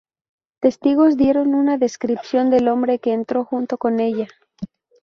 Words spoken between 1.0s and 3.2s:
dieron una descripción del hombre que